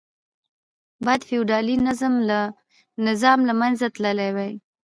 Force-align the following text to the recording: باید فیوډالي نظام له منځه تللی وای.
باید 1.05 1.21
فیوډالي 1.29 1.75
نظام 3.07 3.37
له 3.47 3.53
منځه 3.61 3.87
تللی 3.95 4.29
وای. 4.35 4.53